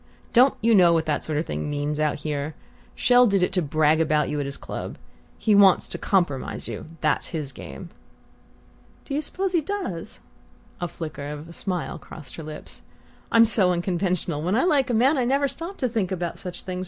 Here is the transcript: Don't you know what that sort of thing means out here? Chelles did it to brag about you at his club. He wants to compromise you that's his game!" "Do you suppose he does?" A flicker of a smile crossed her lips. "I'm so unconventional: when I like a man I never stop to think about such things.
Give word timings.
Don't 0.33 0.55
you 0.61 0.73
know 0.73 0.93
what 0.93 1.05
that 1.05 1.23
sort 1.23 1.37
of 1.37 1.45
thing 1.45 1.69
means 1.69 1.99
out 1.99 2.21
here? 2.21 2.55
Chelles 2.95 3.29
did 3.29 3.43
it 3.43 3.53
to 3.53 3.61
brag 3.61 4.01
about 4.01 4.29
you 4.29 4.39
at 4.39 4.47
his 4.47 4.57
club. 4.57 4.97
He 5.37 5.53
wants 5.53 5.87
to 5.89 5.99
compromise 5.99 6.67
you 6.67 6.87
that's 7.01 7.27
his 7.27 7.51
game!" 7.51 7.91
"Do 9.05 9.13
you 9.13 9.21
suppose 9.21 9.51
he 9.51 9.61
does?" 9.61 10.19
A 10.81 10.87
flicker 10.87 11.27
of 11.27 11.47
a 11.49 11.53
smile 11.53 11.99
crossed 11.99 12.35
her 12.37 12.43
lips. 12.43 12.81
"I'm 13.31 13.45
so 13.45 13.71
unconventional: 13.73 14.41
when 14.41 14.55
I 14.55 14.63
like 14.63 14.89
a 14.89 14.95
man 14.95 15.19
I 15.19 15.23
never 15.23 15.47
stop 15.47 15.77
to 15.77 15.87
think 15.87 16.11
about 16.11 16.39
such 16.39 16.63
things. 16.63 16.79